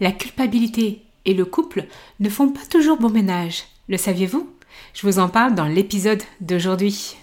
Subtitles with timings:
[0.00, 1.86] La culpabilité et le couple
[2.18, 3.64] ne font pas toujours bon ménage.
[3.88, 4.50] Le saviez-vous?
[4.92, 7.16] Je vous en parle dans l'épisode d'aujourd'hui.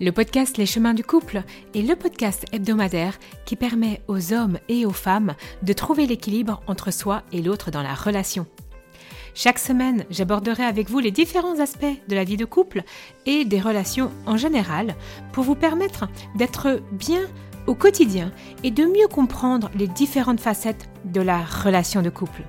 [0.00, 1.42] Le podcast Les chemins du couple
[1.74, 6.92] est le podcast hebdomadaire qui permet aux hommes et aux femmes de trouver l'équilibre entre
[6.92, 8.46] soi et l'autre dans la relation.
[9.34, 12.82] Chaque semaine, j'aborderai avec vous les différents aspects de la vie de couple
[13.26, 14.94] et des relations en général
[15.32, 17.22] pour vous permettre d'être bien
[17.66, 18.32] au quotidien
[18.62, 22.42] et de mieux comprendre les différentes facettes de la relation de couple.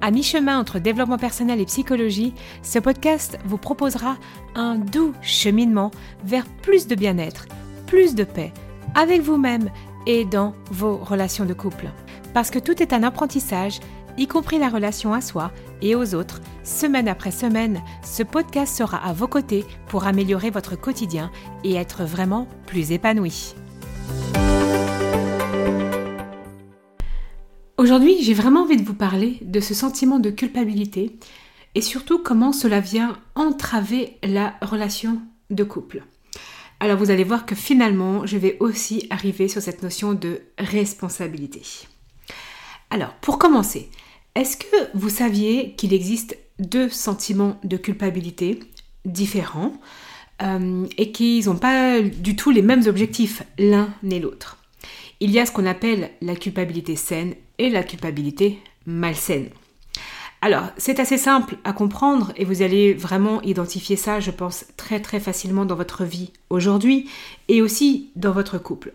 [0.00, 4.16] À mi-chemin entre développement personnel et psychologie, ce podcast vous proposera
[4.54, 5.90] un doux cheminement
[6.24, 7.46] vers plus de bien-être,
[7.86, 8.52] plus de paix,
[8.94, 9.70] avec vous-même
[10.06, 11.88] et dans vos relations de couple.
[12.34, 13.80] Parce que tout est un apprentissage
[14.16, 15.50] y compris la relation à soi
[15.82, 20.76] et aux autres, semaine après semaine, ce podcast sera à vos côtés pour améliorer votre
[20.76, 21.30] quotidien
[21.64, 23.54] et être vraiment plus épanoui.
[27.84, 31.18] Aujourd'hui, j'ai vraiment envie de vous parler de ce sentiment de culpabilité
[31.74, 36.02] et surtout comment cela vient entraver la relation de couple.
[36.80, 41.60] Alors vous allez voir que finalement, je vais aussi arriver sur cette notion de responsabilité.
[42.88, 43.90] Alors, pour commencer,
[44.34, 48.60] est-ce que vous saviez qu'il existe deux sentiments de culpabilité
[49.04, 49.74] différents
[50.40, 54.63] euh, et qu'ils n'ont pas du tout les mêmes objectifs l'un et l'autre?
[55.20, 59.48] Il y a ce qu'on appelle la culpabilité saine et la culpabilité malsaine.
[60.40, 65.00] Alors, c'est assez simple à comprendre et vous allez vraiment identifier ça, je pense, très
[65.00, 67.08] très facilement dans votre vie aujourd'hui
[67.48, 68.92] et aussi dans votre couple.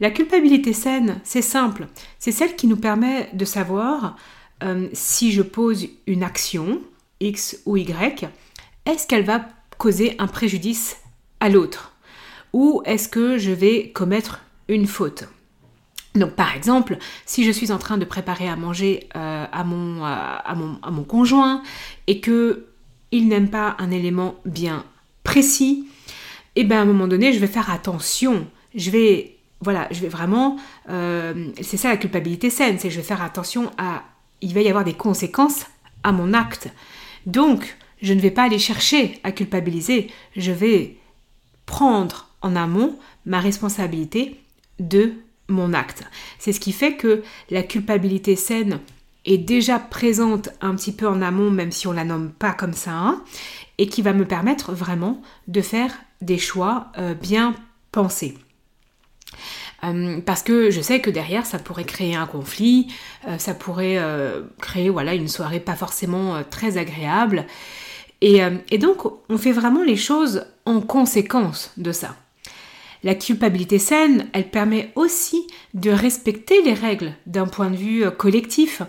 [0.00, 1.86] La culpabilité saine, c'est simple,
[2.18, 4.16] c'est celle qui nous permet de savoir
[4.62, 6.80] euh, si je pose une action,
[7.20, 8.26] X ou Y,
[8.86, 9.46] est-ce qu'elle va
[9.76, 10.96] causer un préjudice
[11.40, 11.92] à l'autre?
[12.54, 15.28] Ou est-ce que je vais commettre une faute
[16.14, 20.04] donc par exemple, si je suis en train de préparer à manger euh, à, mon,
[20.04, 21.62] à, mon, à, mon, conjoint
[22.06, 22.66] et que
[23.10, 24.84] il n'aime pas un élément bien
[25.24, 25.88] précis,
[26.56, 28.46] et eh bien à un moment donné, je vais faire attention.
[28.76, 30.56] Je vais voilà, je vais vraiment,
[30.90, 34.04] euh, c'est ça la culpabilité saine, c'est je vais faire attention à
[34.40, 35.66] il va y avoir des conséquences
[36.02, 36.68] à mon acte.
[37.24, 40.96] Donc, je ne vais pas aller chercher à culpabiliser, je vais
[41.64, 44.43] prendre en amont ma responsabilité
[44.78, 45.12] de
[45.48, 46.04] mon acte.
[46.38, 48.80] C'est ce qui fait que la culpabilité saine
[49.24, 52.74] est déjà présente un petit peu en amont, même si on la nomme pas comme
[52.74, 53.22] ça, hein,
[53.78, 57.54] et qui va me permettre vraiment de faire des choix euh, bien
[57.90, 58.36] pensés.
[59.82, 62.88] Euh, parce que je sais que derrière ça pourrait créer un conflit,
[63.26, 64.00] euh, ça pourrait
[64.60, 67.46] créer voilà une soirée pas forcément très agréable.
[68.20, 68.40] Et,
[68.78, 72.16] donc on fait vraiment les choses en conséquence de ça.
[73.04, 78.82] La culpabilité saine, elle permet aussi de respecter les règles d'un point de vue collectif.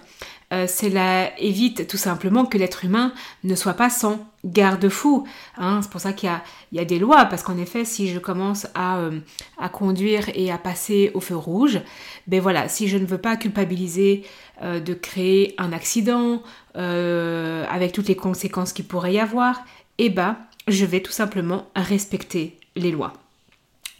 [0.53, 5.27] Euh, cela évite tout simplement que l'être humain ne soit pas sans garde-fou.
[5.57, 5.81] Hein.
[5.81, 6.31] C'est pour ça qu'il
[6.71, 9.19] y, a, des lois, parce qu'en effet, si je commence euh,
[9.57, 11.81] à, conduire et à passer au feu rouge,
[12.27, 14.23] ben voilà, si je ne veux pas culpabiliser
[14.61, 16.41] euh, de créer un accident
[16.73, 19.61] avec toutes les conséquences qu'il pourrait y avoir,
[19.97, 20.37] eh ben,
[20.67, 23.13] je vais tout simplement respecter les lois.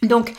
[0.06, 0.32] Donc,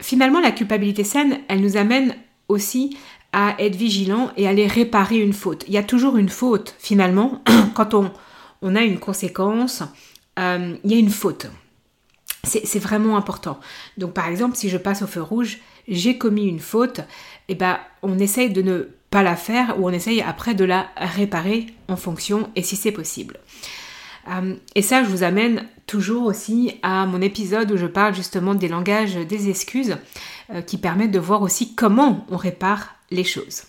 [0.00, 2.14] finalement, la culpabilité saine, elle nous amène
[2.48, 2.96] aussi
[3.32, 5.64] à être vigilant et à aller réparer une faute.
[5.68, 7.42] Il y a toujours une faute finalement
[7.74, 9.82] quand on, a une conséquence,
[10.38, 11.46] euh, il y a une faute.
[12.42, 13.60] C'est vraiment important.
[13.98, 17.04] Donc par exemple, si je passe au feu rouge, j'ai commis une faute, et
[17.52, 20.88] eh ben on essaye de ne pas la faire ou on essaye après de la
[20.96, 23.38] réparer en fonction et si c'est possible.
[24.28, 28.54] Euh, et ça, je vous amène toujours aussi à mon épisode où je parle justement
[28.54, 29.96] des langages des excuses
[30.50, 33.64] euh, qui permettent de voir aussi comment on répare les choses.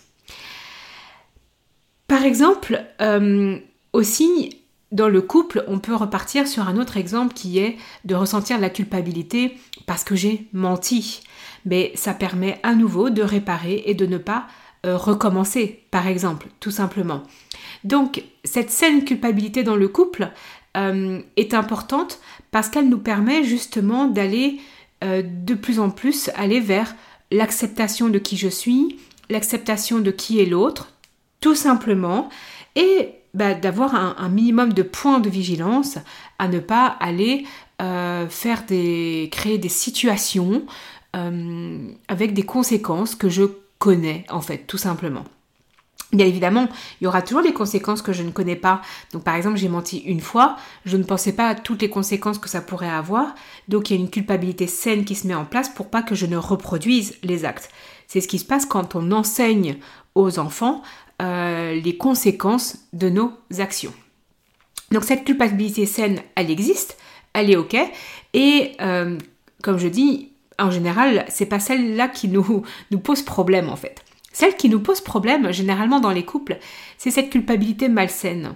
[2.06, 3.58] Par exemple, euh,
[3.92, 4.58] aussi
[4.92, 8.68] dans le couple, on peut repartir sur un autre exemple qui est de ressentir la
[8.68, 11.22] culpabilité parce que j'ai menti.
[11.64, 14.46] Mais ça permet à nouveau de réparer et de ne pas
[14.86, 17.22] euh, recommencer, par exemple, tout simplement.
[17.84, 20.30] Donc, cette saine culpabilité dans le couple
[20.76, 22.20] euh, est importante
[22.50, 24.60] parce qu'elle nous permet justement d'aller
[25.04, 26.94] de plus en plus aller vers
[27.32, 29.00] l'acceptation de qui je suis,
[29.30, 30.92] l'acceptation de qui est l'autre,
[31.40, 32.28] tout simplement,
[32.76, 35.98] et bah, d'avoir un, minimum de points de vigilance
[36.38, 37.46] à ne pas aller
[37.80, 40.64] euh, faire des, créer des situations
[41.16, 43.44] euh, avec des conséquences que je
[43.82, 45.24] connais en fait, tout simplement.
[46.12, 46.68] Bien évidemment,
[47.00, 48.80] il y aura toujours des conséquences que je ne connais pas.
[49.12, 52.38] Donc par exemple, j'ai menti une fois, je ne pensais pas à toutes les conséquences
[52.38, 53.34] que ça pourrait avoir.
[53.66, 56.14] Donc il y a une culpabilité saine qui se met en place pour pas que
[56.14, 57.70] je ne reproduise les actes.
[58.06, 59.78] C'est ce qui se passe quand on enseigne
[60.14, 60.82] aux enfants
[61.20, 63.94] euh, les conséquences de nos actions.
[64.92, 66.98] Donc cette culpabilité saine, elle existe,
[67.32, 67.76] elle est ok,
[68.34, 69.18] et euh,
[69.62, 74.04] comme je dis, en général, c'est pas celle-là qui nous, nous pose problème en fait.
[74.32, 76.58] Celle qui nous pose problème, généralement dans les couples,
[76.96, 78.54] c'est cette culpabilité malsaine.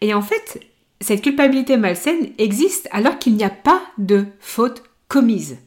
[0.00, 0.60] Et en fait,
[1.00, 5.58] cette culpabilité malsaine existe alors qu'il n'y a pas de faute commise.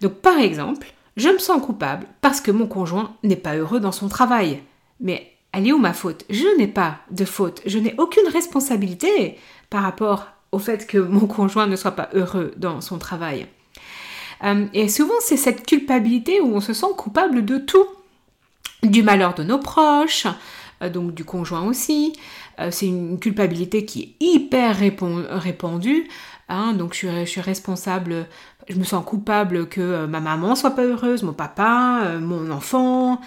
[0.00, 3.92] Donc par exemple, je me sens coupable parce que mon conjoint n'est pas heureux dans
[3.92, 4.60] son travail.
[5.00, 6.24] Mais elle est où ma faute?
[6.30, 9.36] Je n'ai pas de faute, je n'ai aucune responsabilité
[9.70, 13.46] par rapport au fait que mon conjoint ne soit pas heureux dans son travail.
[14.44, 17.86] Euh, et souvent, c'est cette culpabilité où on se sent coupable de tout.
[18.84, 20.28] Du malheur de nos proches,
[20.82, 22.12] euh, donc du conjoint aussi.
[22.60, 26.08] Euh, c'est une culpabilité qui est hyper répandue.
[26.48, 28.26] Hein, donc je suis, responsable,
[28.68, 33.20] je me sens coupable que ma maman soit pas heureuse, mon papa, mon enfant.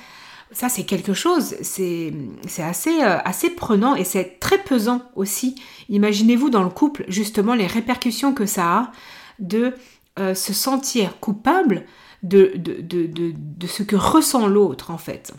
[0.54, 2.14] Ça c'est quelque chose, c'est
[2.58, 5.56] assez, assez prenant et c'est très pesant aussi.
[5.90, 8.92] Imaginez-vous dans le couple justement les répercussions que ça a
[9.40, 9.76] de
[10.20, 11.86] euh, se sentir coupable
[12.22, 15.34] de, de, de, de, ce que ressent l'autre en fait.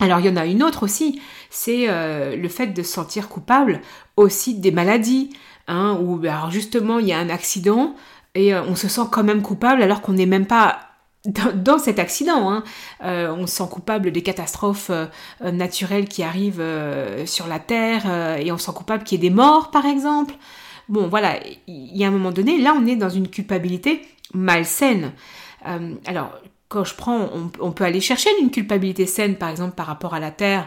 [0.00, 3.28] Alors il y en a une autre aussi, c'est euh, le fait de se sentir
[3.28, 3.80] coupable
[4.16, 5.30] aussi des maladies,
[5.68, 7.94] hein, où ben, alors justement il y a un accident
[8.34, 10.80] et euh, on se sent quand même coupable alors qu'on n'est même pas
[11.54, 12.50] dans, cet accident.
[12.50, 12.64] Hein.
[13.00, 14.90] on se sent coupable des catastrophes
[15.40, 16.64] naturelles qui arrivent
[17.24, 20.34] sur la Terre et on se sent coupable qu'il y ait des morts par exemple.
[20.90, 21.38] Bon, voilà,
[21.68, 24.02] il y a un moment donné, là, on est dans une culpabilité
[24.34, 25.12] malsaine.
[25.64, 26.32] Euh, alors,
[26.68, 27.28] quand je prends,
[27.60, 30.66] on, peut aller chercher une culpabilité saine, par exemple, par rapport à la terre,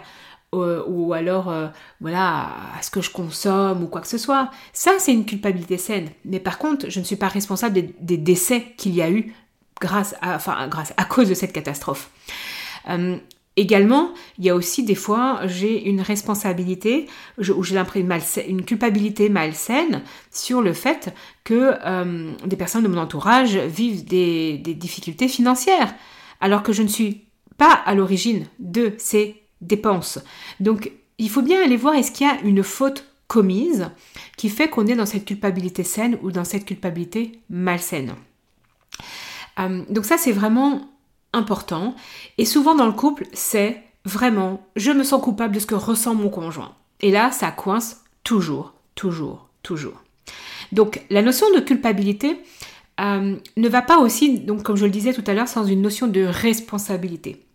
[0.54, 1.68] euh, ou alors, euh,
[2.00, 4.50] voilà, à ce que je consomme, ou quoi que ce soit.
[4.72, 6.08] Ça, c'est une culpabilité saine.
[6.24, 9.36] Mais par contre, je ne suis pas responsable des, décès qu'il y a eu
[9.82, 12.10] grâce à cause de cette catastrophe.
[13.56, 17.06] Également, il y a aussi des fois, j'ai une responsabilité,
[17.38, 17.78] ou j'ai
[18.48, 20.02] une culpabilité malsaine
[20.32, 21.14] sur le fait
[21.44, 25.94] que euh, des personnes de mon entourage vivent des, difficultés financières,
[26.42, 27.26] alors que je ne suis
[27.58, 30.18] pas à l'origine de ces dépenses.
[30.60, 33.92] Donc, il faut bien aller voir est-ce qu'il y a une faute commise
[34.36, 38.16] qui fait qu'on est dans cette culpabilité saine ou dans cette culpabilité malsaine?
[39.60, 40.93] Euh, donc ça, c'est vraiment
[41.34, 41.96] important.
[42.38, 46.16] Et souvent dans le couple, c'est vraiment, je me sens coupable de ce que ressent
[46.16, 46.76] mon conjoint.
[47.02, 50.02] Et là, ça coince toujours, toujours, toujours.
[50.72, 52.40] Donc la notion de culpabilité
[53.00, 55.82] euh, ne va pas aussi, donc comme je le disais tout à l'heure, sans une
[55.82, 57.46] notion de responsabilité.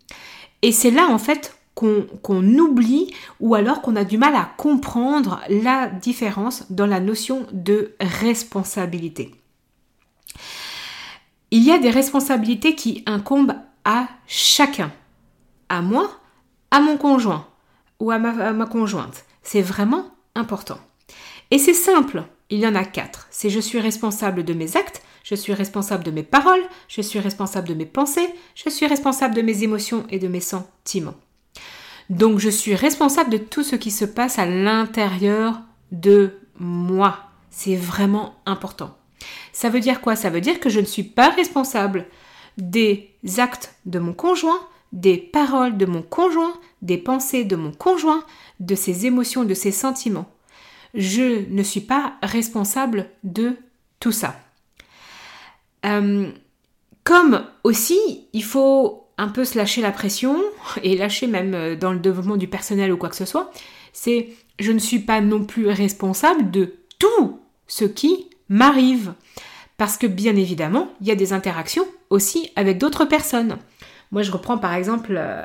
[0.61, 5.39] Et c'est là en fait qu'on oublie ou alors qu'on a du mal à comprendre
[5.47, 9.31] la différence dans la notion de responsabilité.
[11.51, 13.55] Il y a des responsabilités qui incombent
[13.89, 14.91] à chacun.
[15.67, 16.11] À moi,
[16.69, 17.47] à mon conjoint
[17.99, 19.25] ou à ma, conjointe.
[19.41, 20.77] C'est vraiment important.
[21.49, 23.27] Et c'est simple, il y en a quatre.
[23.31, 27.17] C'est je suis responsable de mes actes, je suis responsable de mes paroles, je suis
[27.17, 31.17] responsable de mes pensées, je suis responsable de mes émotions et de mes sentiments.
[32.11, 37.17] Donc je suis responsable de tout ce qui se passe à l'intérieur de moi.
[37.49, 38.95] C'est vraiment important.
[39.51, 40.15] Ça veut dire quoi?
[40.15, 42.05] Ça veut dire que je ne suis pas responsable
[42.61, 44.59] des actes de mon conjoint,
[44.91, 48.23] des paroles de mon conjoint, des pensées de mon conjoint,
[48.59, 50.29] de ses émotions, de ses sentiments.
[50.93, 53.55] Je ne suis pas responsable de
[53.99, 54.35] tout ça.
[55.85, 56.31] Euh,
[57.03, 60.41] comme aussi, il faut un peu se lâcher la pression,
[60.83, 63.51] et lâcher même euh, dans le développement du personnel ou quoi que ce soit,
[63.93, 69.13] c'est je ne suis pas non plus responsable de tout ce qui m'arrive.
[69.79, 73.57] Parce que bien évidemment, il y a des interactions aussi avec d'autres personnes.
[74.11, 75.41] Moi, je reprends par exemple euh,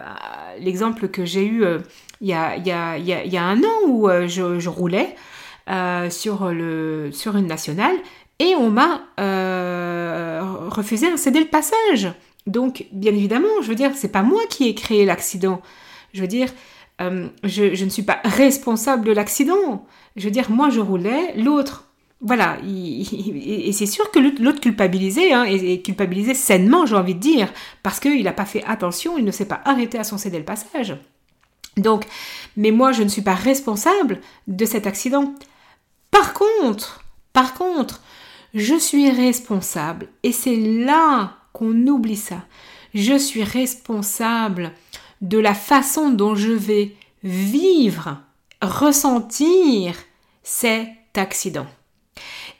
[0.58, 1.78] l'exemple que j'ai eu euh,
[2.20, 5.14] il, y a, un an où euh, je, roulais
[6.10, 7.94] sur, le, sur une nationale
[8.40, 9.02] et on m'a
[10.68, 12.12] refusé un céder le passage.
[12.48, 15.62] Donc, bien évidemment, je veux dire, c'est pas moi qui ai créé l'accident.
[16.12, 16.48] Je veux dire,
[16.98, 19.86] je ne suis pas responsable de l'accident.
[20.16, 21.83] Je veux dire, moi je roulais, l'autre
[22.25, 27.52] voilà, et c'est sûr que l'autre culpabilisé, hein, et, culpabilisé sainement, j'ai envie de dire,
[27.83, 30.45] parce qu'il n'a pas fait attention, il ne s'est pas arrêté à son céder le
[30.45, 30.97] passage.
[31.76, 32.07] Donc,
[32.57, 35.35] mais moi, je ne suis pas responsable de cet accident.
[36.11, 37.04] Par contre,
[37.35, 38.00] par contre,
[38.54, 42.47] je suis responsable, et c'est là qu'on oublie ça.
[42.95, 44.73] Je suis responsable
[45.21, 48.16] de la façon dont je vais vivre,
[48.62, 49.95] ressentir
[50.43, 51.66] cet accident.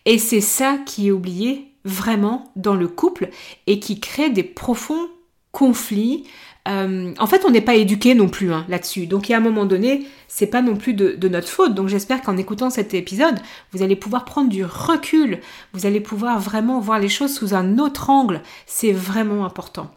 [0.07, 3.31] Et c'est ça qui est oublié vraiment dans le couple
[3.67, 5.09] et qui crée des profonds
[5.53, 6.25] conflit.
[6.67, 9.07] Euh, en fait, on n'est pas éduqué non plus hein, là-dessus.
[9.07, 11.75] Donc, à un moment donné, c'est pas non plus de notre faute.
[11.75, 13.39] Donc, j'espère qu'en écoutant cet épisode,
[13.73, 15.41] vous allez pouvoir prendre du recul.
[15.73, 18.43] Vous allez pouvoir vraiment voir les choses sous un autre angle.
[18.67, 19.91] C'est vraiment important.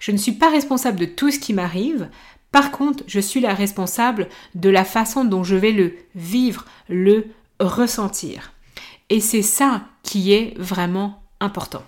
[0.00, 2.08] Je ne suis pas responsable de tout ce qui m'arrive.
[2.50, 7.26] Par contre, je suis la responsable de la façon dont je vais le vivre, le
[7.58, 8.53] ressentir.
[9.10, 11.82] Et c'est ça qui est vraiment important.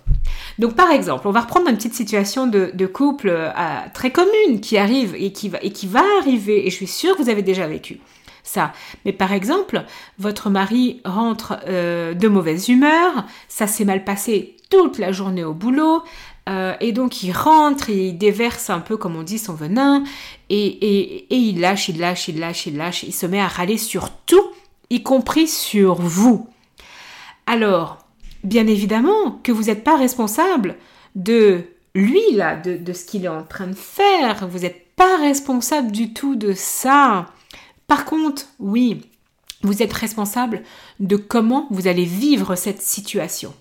[0.59, 3.51] Donc par exemple, on va reprendre une petite situation de, couple euh,
[3.93, 7.43] très commune qui arrive et qui, va, arriver, et je suis sûre que vous avez
[7.43, 7.99] déjà vécu
[8.43, 8.71] ça.
[9.03, 9.83] Mais par exemple,
[10.19, 15.53] votre mari rentre euh, de mauvaise humeur, ça s'est mal passé toute la journée au
[15.53, 16.03] boulot,
[16.47, 20.03] euh, et donc il rentre, il déverse un peu, comme on dit, son venin,
[20.49, 24.11] et il lâche, il lâche, il lâche, il lâche, il se met à râler sur
[24.25, 24.45] tout,
[24.89, 26.47] y compris sur vous.
[27.47, 27.99] Alors,
[28.43, 30.75] bien évidemment que vous n'êtes pas responsable
[31.15, 31.63] de
[31.95, 34.47] lui, là, de, ce qu'il est en train de faire.
[34.47, 37.27] Vous n'êtes pas responsable du tout de ça.
[37.87, 39.01] Par contre, oui,
[39.63, 40.61] vous êtes responsable
[40.99, 43.53] de comment vous allez vivre cette situation.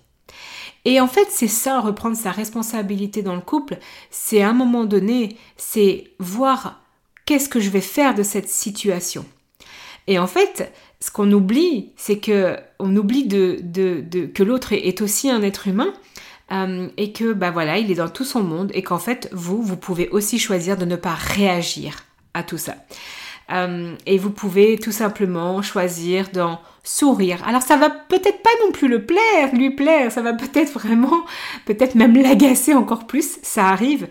[0.84, 3.78] Et en fait, c'est ça, reprendre sa responsabilité dans le couple,
[4.10, 6.82] c'est à un moment donné, c'est voir
[7.24, 9.24] qu'est-ce que je vais faire de cette situation.
[10.06, 15.42] Et en fait, ce qu'on oublie, c'est que on oublie que l'autre est, aussi un
[15.42, 15.92] être humain
[16.52, 19.62] euh, et que bah voilà, il est dans tout son monde et qu'en fait vous,
[19.62, 22.74] vous pouvez aussi choisir de ne pas réagir à tout ça.
[23.52, 27.42] Euh, et vous pouvez tout simplement choisir d'en sourire.
[27.46, 31.24] Alors ça va peut-être pas non plus le plaire, lui plaire, ça va peut-être vraiment,
[31.66, 34.08] peut-être même l'agacer encore plus, ça arrive.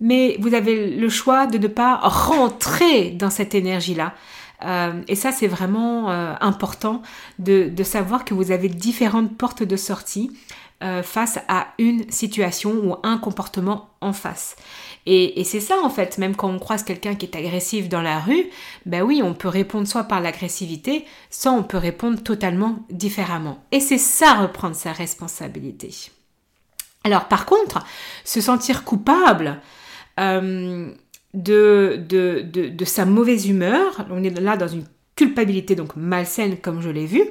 [0.00, 4.14] Mais vous avez le choix de ne pas rentrer dans cette énergie-là,
[5.08, 7.02] et ça, c'est vraiment euh, important
[7.38, 10.30] de, savoir que vous avez différentes portes de sortie
[10.82, 14.56] euh, face à une situation ou un comportement en face.
[15.06, 18.20] Et, c'est ça en fait, même quand on croise quelqu'un qui est agressif dans la
[18.20, 18.46] rue,
[18.86, 23.62] ben oui, on peut répondre soit par l'agressivité, soit on peut répondre totalement différemment.
[23.72, 25.90] Et c'est ça reprendre sa responsabilité.
[27.04, 27.84] Alors par contre,
[28.24, 29.60] se sentir coupable,
[31.34, 34.84] de, de, de, sa mauvaise humeur, on est là dans une
[35.16, 37.22] culpabilité donc malsaine comme je l'ai vu,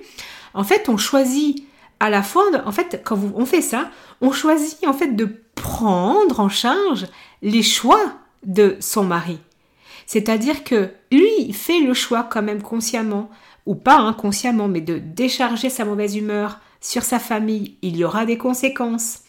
[0.54, 1.64] en fait on choisit
[2.00, 3.92] à la fois, en fait quand on fait ça,
[4.22, 7.08] on choisit en fait de prendre en charge
[7.42, 9.40] les choix de son mari.
[10.08, 13.30] C'est-à-dire que lui fait le choix quand même consciemment,
[13.66, 17.78] ou pas inconsciemment, mais de décharger sa mauvaise humeur sur sa famille.
[17.82, 19.20] Il y aura des conséquences.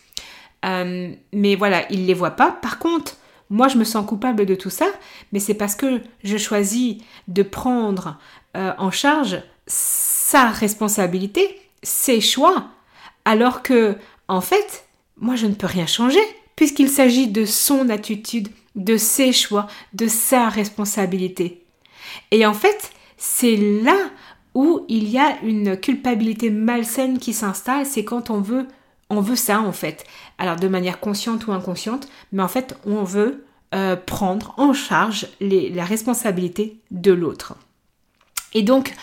[0.65, 2.51] Euh, mais voilà, il ne les voit pas.
[2.51, 3.17] Par contre,
[3.53, 4.87] moi, je me sens coupable de tout ça,
[5.31, 6.97] mais c'est parce que je choisis
[7.29, 8.19] de prendre
[8.57, 12.69] euh, en charge sa responsabilité, ses choix,
[13.27, 14.87] alors que, en fait,
[15.19, 16.23] moi, je ne peux rien changer,
[16.57, 21.63] puisqu'il s'agit de son attitude, de ses choix, de sa responsabilité.
[22.31, 23.99] Et en fait, c'est là
[24.55, 28.67] où il y a une culpabilité malsaine qui s'installe, c'est quand on veut
[29.13, 30.05] on veut ça en fait.
[30.39, 35.29] Alors de manière consciente ou inconsciente, mais en fait on veut euh, prendre en charge
[35.41, 37.55] la responsabilité de l'autre.
[38.55, 38.95] Et donc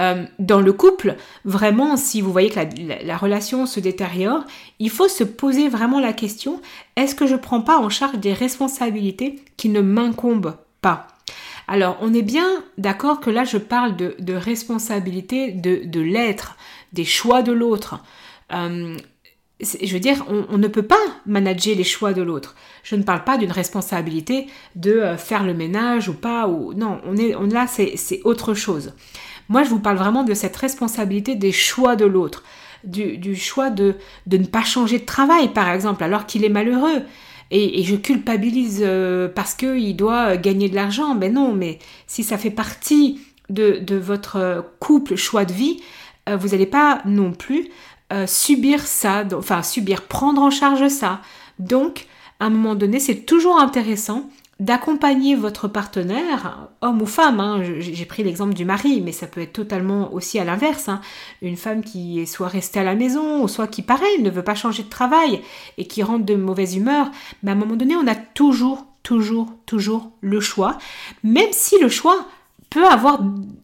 [0.00, 2.60] euh, dans le couple, vraiment, si vous voyez que
[3.04, 4.44] la, relation se détériore,
[4.78, 6.60] il faut se poser vraiment la question,
[6.96, 11.08] est-ce que je ne prends pas en charge des responsabilités qui ne m'incombent pas?
[11.66, 12.46] Alors, on est bien
[12.78, 16.56] d'accord que là, je parle de, responsabilité de, l'être,
[16.92, 18.00] des choix de l'autre.
[18.52, 18.96] Euh,
[19.60, 20.96] je veux dire, on, ne peut pas
[21.26, 22.54] manager les choix de l'autre.
[22.84, 24.46] Je ne parle pas d'une responsabilité
[24.76, 28.92] de euh, faire le ménage ou pas, ou non, on est, là c'est autre chose.
[29.48, 32.44] Moi, je vous parle vraiment de cette responsabilité des choix de l'autre,
[32.84, 33.96] du, choix de,
[34.26, 37.02] de ne pas changer de travail, par exemple, alors qu'il est malheureux.
[37.50, 41.14] Et, je culpabilise euh, parce qu'il doit gagner de l'argent.
[41.14, 45.80] Ben non, mais si ça fait partie de, de votre couple, choix de vie,
[46.28, 47.68] euh, vous n'allez pas non plus
[48.12, 51.20] euh, subir ça, enfin subir, prendre en charge ça.
[51.58, 52.06] Donc,
[52.40, 54.28] à un moment donné, c'est toujours intéressant
[54.60, 57.62] d'accompagner votre partenaire, homme ou femme, hein.
[57.78, 61.00] j'ai pris l'exemple du mari, mais ça peut être totalement aussi à l'inverse, hein.
[61.42, 64.56] une femme qui est soit restée à la maison, soit qui, pareil, ne veut pas
[64.56, 65.42] changer de travail
[65.76, 67.08] et qui rentre de mauvaise humeur,
[67.42, 70.76] mais à un moment donné, on a toujours, toujours, toujours le choix,
[71.22, 72.26] même si le choix
[72.70, 73.20] peut avoir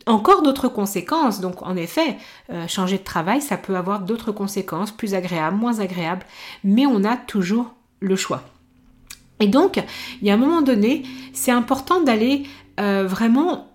[0.06, 1.40] encore d'autres conséquences.
[1.40, 2.16] Donc en effet,
[2.50, 6.26] euh, changer de travail, ça peut avoir d'autres conséquences, plus agréables, moins agréables,
[6.62, 8.42] mais on a toujours le choix.
[9.40, 9.82] Et donc,
[10.20, 12.44] il y a un moment donné, c'est important d'aller
[12.80, 13.68] euh, vraiment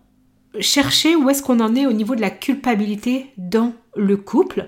[0.59, 4.65] chercher où est-ce qu'on en est au niveau de la culpabilité dans le couple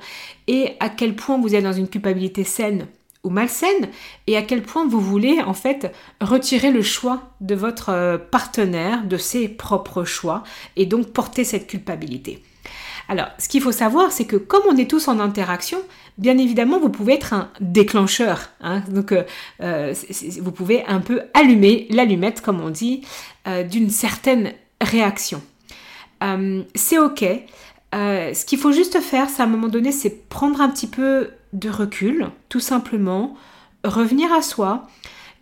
[0.47, 2.87] et à quel point vous êtes dans une culpabilité saine
[3.23, 3.89] ou malsaine
[4.27, 9.03] et à quel point vous voulez en fait retirer le choix de votre euh, partenaire,
[9.03, 10.43] de ses propres choix
[10.75, 12.41] et donc porter cette culpabilité.
[13.09, 15.79] Alors, ce qu'il faut savoir, c'est que comme on est tous en interaction,
[16.17, 18.49] bien évidemment, vous pouvez être un déclencheur.
[18.61, 18.83] Hein.
[18.89, 19.23] donc, euh,
[19.61, 19.93] euh,
[20.39, 23.01] vous pouvez un peu allumer l'allumette, comme on dit,
[23.69, 25.41] d'une certaine réaction.
[26.75, 27.25] c'est ok.
[27.93, 31.31] Ce qu'il faut juste faire, c'est à un moment donné, c'est prendre un petit peu
[31.53, 33.35] de recul, tout simplement,
[33.83, 34.87] revenir à soi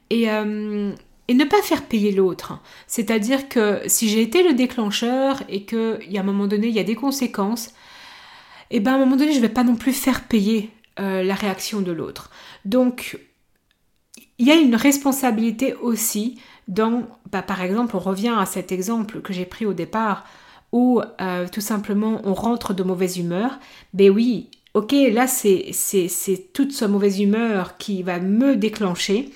[0.10, 0.94] et, euh,
[1.30, 2.60] ne pas faire payer l'autre.
[2.88, 6.74] C'est-à-dire que si j'ai été le déclencheur et qu'il y a un moment donné, il
[6.74, 7.68] y a des conséquences,
[8.72, 10.72] et eh ben à un moment donné, je ne vais pas non plus faire payer
[11.00, 12.30] euh, la réaction de l'autre.
[12.66, 13.20] Donc,
[14.38, 19.22] il y a une responsabilité aussi dans, bah, par exemple, on revient à cet exemple
[19.22, 20.26] que j'ai pris au départ,
[20.72, 23.60] où euh, tout simplement on rentre de mauvaise humeur,
[23.94, 25.74] ben oui, ok, là c'est
[26.54, 29.32] toute sa mauvaise humeur qui va me déclencher,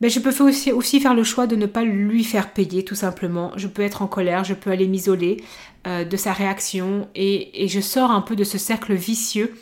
[0.00, 2.94] mais je peux aussi, aussi, faire le choix de ne pas lui faire payer tout
[2.94, 3.50] simplement.
[3.56, 5.38] Je peux être en colère, je peux aller m'isoler
[5.86, 9.54] euh, de sa réaction et, je sors un peu de ce cercle vicieux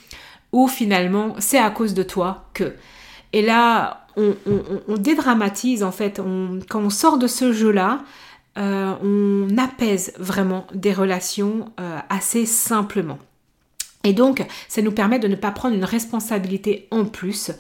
[0.53, 2.75] où finalement c'est à cause de toi que.
[3.33, 6.21] Et là, on, dédramatise en fait.
[6.69, 8.01] quand on sort de ce jeu-là,
[8.59, 13.19] euh, on apaise vraiment des relations euh, assez simplement.
[14.05, 17.51] Et donc, ça nous permet de ne pas prendre une responsabilité en plus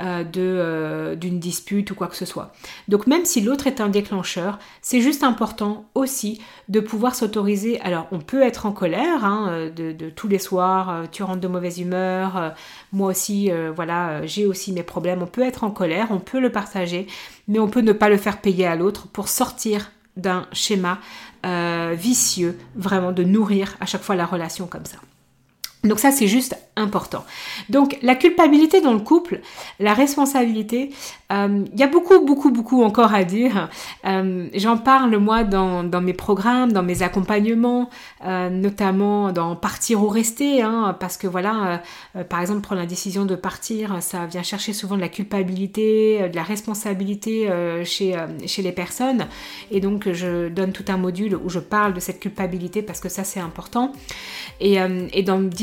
[0.00, 2.52] euh, d'une dispute ou quoi que ce soit.
[2.86, 7.80] Donc même si l'autre est un déclencheur, c'est juste important aussi de pouvoir s'autoriser.
[7.80, 11.80] Alors on peut être en colère hein, de, tous les soirs, tu rentres de mauvaise
[11.80, 12.54] humeur,
[12.92, 15.20] moi aussi, voilà, j'ai aussi mes problèmes.
[15.20, 17.08] On peut être en colère, on peut le partager,
[17.48, 20.98] mais on peut ne pas le faire payer à l'autre pour sortir d'un schéma
[21.94, 24.98] vicieux, vraiment de nourrir à chaque fois la relation comme ça.
[25.84, 27.24] Donc ça, c'est juste important.
[27.68, 29.40] Donc la culpabilité dans le couple,
[29.78, 30.90] la responsabilité,
[31.30, 33.68] euh, il y a beaucoup, beaucoup, beaucoup encore à dire.
[34.06, 37.90] Euh, j'en parle moi dans, mes programmes, dans mes accompagnements,
[38.24, 41.82] euh, notamment dans partir ou rester, hein, parce que voilà,
[42.28, 46.36] par exemple, prendre la décision de partir, ça vient chercher souvent de la culpabilité, de
[46.36, 47.50] la responsabilité
[47.84, 49.26] chez, chez les personnes.
[49.70, 53.08] Et donc je donne tout un module où je parle de cette culpabilité parce que
[53.08, 53.92] ça c'est important.
[54.60, 54.78] Et,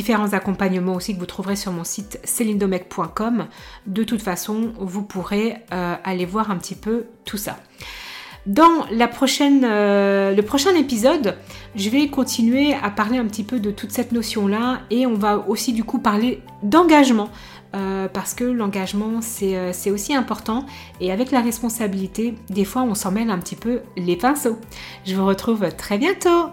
[0.05, 3.47] différents accompagnements aussi que vous trouverez sur mon site celindomec.com.
[3.87, 7.57] De toute façon, vous pourrez euh, aller voir un petit peu tout ça.
[8.45, 11.37] Dans la prochaine, euh, le prochain épisode,
[11.75, 15.43] je vais continuer à parler un petit peu de toute cette notion-là et on va
[15.47, 17.29] aussi du coup parler d'engagement.
[17.75, 20.65] Euh, parce que l'engagement c'est aussi important
[21.01, 24.59] et avec la responsabilité, des fois on s'en mêle un petit peu les pinceaux.
[25.05, 26.51] Je vous retrouve très bientôt